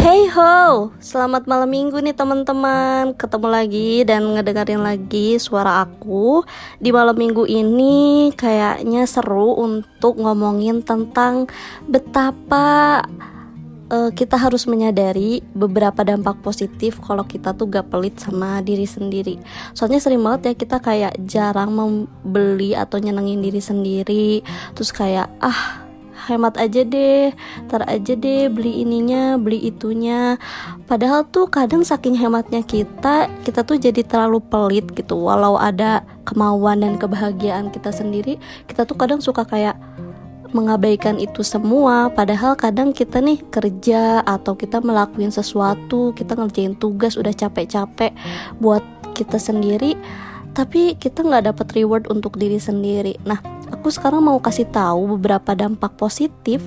[0.00, 3.12] Hey ho, selamat malam minggu nih teman-teman.
[3.20, 6.40] Ketemu lagi dan ngedengerin lagi suara aku
[6.80, 8.32] Di malam minggu ini.
[8.32, 11.52] Kayaknya seru untuk ngomongin tentang
[11.84, 13.04] betapa
[13.92, 19.36] uh, kita harus menyadari beberapa dampak positif kalau kita tuh gak pelit sama diri sendiri.
[19.76, 24.40] Soalnya sering banget ya kita kayak jarang membeli atau nyenengin diri sendiri.
[24.72, 25.79] Terus kayak ah
[26.30, 27.34] hemat aja deh
[27.66, 30.38] tar aja deh beli ininya beli itunya.
[30.86, 35.18] Padahal tuh kadang saking hematnya kita kita tuh jadi terlalu pelit gitu.
[35.18, 38.38] Walau ada kemauan dan kebahagiaan kita sendiri
[38.70, 39.74] kita tuh kadang suka kayak
[40.54, 42.10] mengabaikan itu semua.
[42.14, 48.14] Padahal kadang kita nih kerja atau kita melakukan sesuatu kita ngerjain tugas udah capek-capek
[48.62, 48.82] buat
[49.14, 49.98] kita sendiri
[50.50, 53.14] tapi kita nggak dapat reward untuk diri sendiri.
[53.22, 53.38] Nah
[53.72, 56.66] aku sekarang mau kasih tahu beberapa dampak positif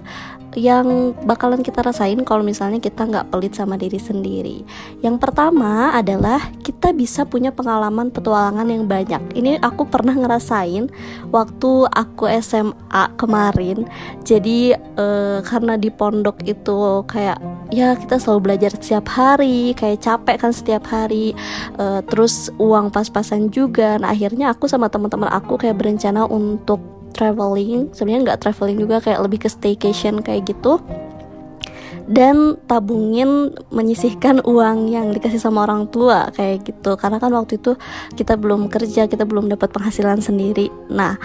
[0.53, 4.57] yang bakalan kita rasain kalau misalnya kita nggak pelit sama diri sendiri.
[5.01, 9.21] Yang pertama adalah kita bisa punya pengalaman petualangan yang banyak.
[9.33, 10.89] Ini aku pernah ngerasain
[11.33, 13.89] waktu aku SMA kemarin.
[14.21, 20.35] Jadi eh, karena di pondok itu kayak ya kita selalu belajar setiap hari, kayak capek
[20.41, 21.37] kan setiap hari.
[21.77, 24.01] Eh, terus uang pas-pasan juga.
[24.01, 26.81] Nah akhirnya aku sama teman-teman aku kayak berencana untuk
[27.13, 30.81] traveling sebenarnya nggak traveling juga kayak lebih ke staycation kayak gitu
[32.07, 36.95] dan tabungin menyisihkan uang yang dikasih sama orang tua kayak gitu.
[36.99, 37.75] Karena kan waktu itu
[38.15, 40.67] kita belum kerja kita belum dapat penghasilan sendiri.
[40.91, 41.15] Nah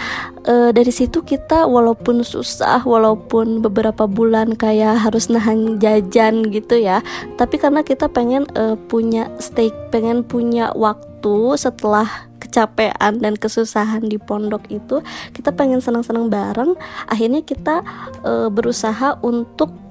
[0.46, 7.04] e, dari situ kita walaupun susah walaupun beberapa bulan kayak harus nahan jajan gitu ya
[7.36, 14.16] tapi karena kita pengen e, punya stay pengen punya waktu setelah kecapean dan kesusahan di
[14.16, 15.02] pondok itu
[15.34, 16.78] kita pengen senang-senang bareng.
[17.10, 17.82] Akhirnya kita
[18.22, 19.87] e, berusaha untuk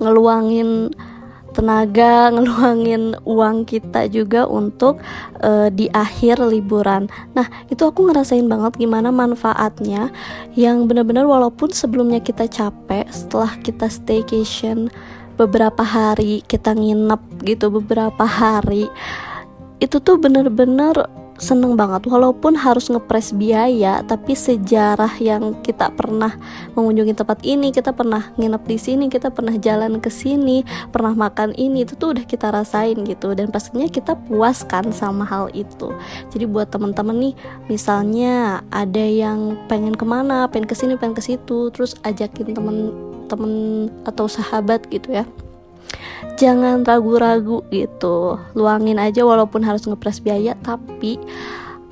[0.00, 0.90] ngeluangin
[1.50, 5.02] tenaga ngeluangin uang kita juga untuk
[5.42, 7.10] uh, di akhir liburan.
[7.34, 10.08] Nah, itu aku ngerasain banget gimana manfaatnya
[10.54, 14.88] yang benar-benar walaupun sebelumnya kita capek setelah kita staycation
[15.40, 18.86] beberapa hari, kita nginep gitu beberapa hari.
[19.80, 22.04] Itu tuh bener-bener seneng banget.
[22.06, 26.36] Walaupun harus ngepres biaya tapi sejarah yang kita pernah
[26.76, 30.62] mengunjungi tempat ini kita pernah nginep di sini kita pernah jalan ke sini
[30.92, 33.32] pernah makan ini itu tuh udah kita rasain gitu.
[33.32, 35.90] Dan pastinya kita puas kan sama hal itu.
[36.30, 37.34] Jadi buat teman-teman nih
[37.66, 43.52] misalnya ada yang pengen ke mana pengen ke sini pengen ke situ terus ajakin temen-temen
[44.04, 45.24] atau sahabat gitu ya
[46.36, 51.20] jangan ragu-ragu gitu luangin aja walaupun harus ngepres biaya tapi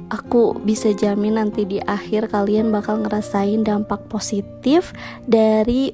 [0.09, 4.97] aku bisa jamin nanti di akhir kalian bakal ngerasain dampak positif
[5.29, 5.93] dari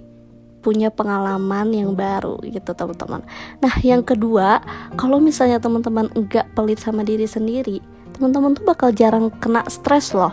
[0.65, 3.21] punya pengalaman yang baru gitu teman-teman.
[3.61, 4.65] Nah yang kedua
[4.97, 7.85] kalau misalnya teman-teman enggak pelit sama diri sendiri,
[8.17, 10.33] teman-teman tuh bakal jarang kena stres loh.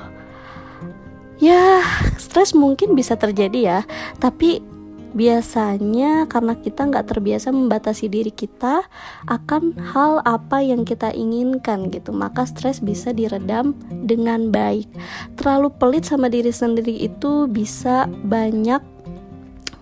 [1.44, 1.84] Ya
[2.16, 3.80] stres mungkin bisa terjadi ya,
[4.24, 4.64] tapi
[5.12, 8.88] biasanya karena kita nggak terbiasa membatasi diri kita
[9.28, 14.88] akan hal apa yang kita inginkan gitu maka stres bisa diredam dengan baik.
[15.36, 18.80] Terlalu pelit sama diri sendiri itu bisa banyak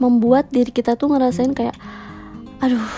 [0.02, 1.76] membuat diri kita tuh ngerasain kayak
[2.64, 2.90] aduh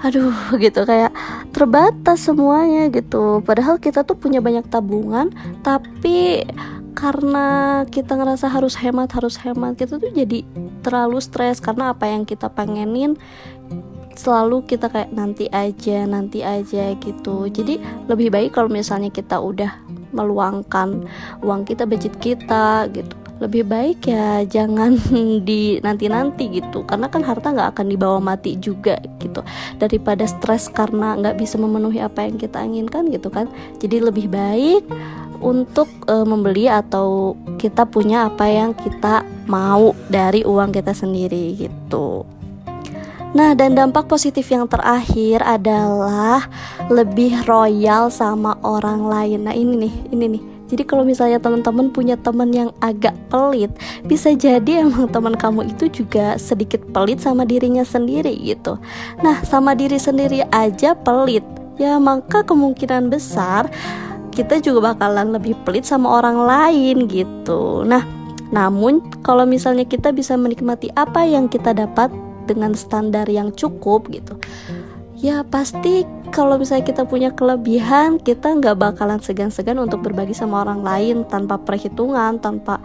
[0.00, 0.32] aduh
[0.64, 1.12] gitu kayak
[1.50, 3.42] terbatas semuanya gitu.
[3.42, 5.34] Padahal kita tuh punya banyak tabungan
[5.66, 6.46] tapi
[6.94, 10.44] karena kita ngerasa harus hemat harus hemat kita tuh jadi
[10.80, 13.16] terlalu stres karena apa yang kita pengenin
[14.20, 17.48] selalu kita kayak nanti aja nanti aja gitu.
[17.48, 19.72] Jadi lebih baik kalau misalnya kita udah
[20.12, 21.06] meluangkan
[21.40, 23.14] uang kita budget kita gitu.
[23.40, 25.00] Lebih baik ya jangan
[25.48, 29.40] di nanti-nanti gitu karena kan harta nggak akan dibawa mati juga gitu.
[29.80, 33.48] Daripada stres karena nggak bisa memenuhi apa yang kita inginkan gitu kan.
[33.80, 34.84] Jadi lebih baik
[35.40, 42.24] untuk uh, membeli atau kita punya apa yang kita mau dari uang kita sendiri gitu.
[43.30, 46.50] Nah, dan dampak positif yang terakhir adalah
[46.90, 49.46] lebih royal sama orang lain.
[49.46, 50.42] Nah, ini nih, ini nih.
[50.70, 53.70] Jadi kalau misalnya teman-teman punya teman yang agak pelit,
[54.06, 58.78] bisa jadi emang teman kamu itu juga sedikit pelit sama dirinya sendiri gitu.
[59.22, 61.42] Nah, sama diri sendiri aja pelit,
[61.74, 63.66] ya maka kemungkinan besar
[64.30, 67.82] kita juga bakalan lebih pelit sama orang lain gitu.
[67.82, 68.06] Nah,
[68.50, 72.10] namun kalau misalnya kita bisa menikmati apa yang kita dapat
[72.46, 74.34] dengan standar yang cukup gitu,
[75.20, 80.80] ya pasti kalau misalnya kita punya kelebihan kita nggak bakalan segan-segan untuk berbagi sama orang
[80.80, 82.78] lain tanpa perhitungan tanpa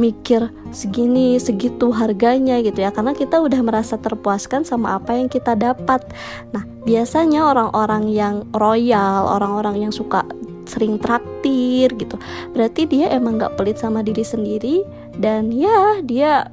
[0.00, 5.54] mikir segini segitu harganya gitu ya karena kita udah merasa terpuaskan sama apa yang kita
[5.54, 6.02] dapat
[6.50, 10.26] nah biasanya orang-orang yang royal orang-orang yang suka
[10.66, 12.16] sering traktir gitu.
[12.52, 14.84] Berarti dia emang gak pelit sama diri sendiri
[15.16, 16.48] dan ya dia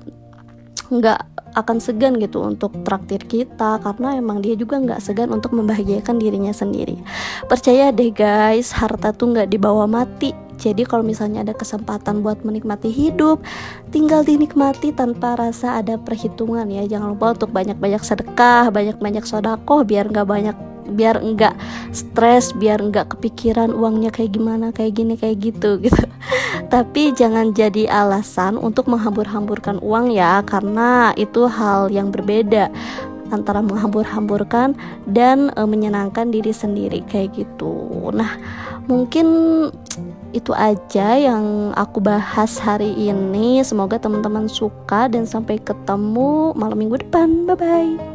[0.92, 1.20] nggak
[1.56, 6.52] akan segan gitu untuk traktir kita karena emang dia juga nggak segan untuk membahagiakan dirinya
[6.52, 7.00] sendiri.
[7.48, 10.36] Percaya deh guys harta tuh nggak dibawa mati.
[10.62, 13.42] Jadi kalau misalnya ada kesempatan buat menikmati hidup,
[13.90, 16.86] tinggal dinikmati tanpa rasa ada perhitungan ya.
[16.86, 20.58] Jangan lupa untuk banyak-banyak sedekah, banyak-banyak sodakoh biar nggak banyak
[20.88, 21.56] biar enggak
[21.92, 26.06] stres biar enggak kepikiran uangnya kayak gimana kayak gini kayak gitu gitu.
[26.72, 32.72] Tapi jangan jadi alasan untuk menghambur-hamburkan uang ya karena itu hal yang berbeda
[33.32, 34.76] antara menghambur-hamburkan
[35.08, 38.12] dan e, menyenangkan diri sendiri kayak gitu.
[38.12, 38.36] Nah
[38.86, 39.28] mungkin
[40.32, 43.64] itu aja yang aku bahas hari ini.
[43.64, 47.48] Semoga teman-teman suka dan sampai ketemu malam minggu depan.
[47.48, 48.11] Bye bye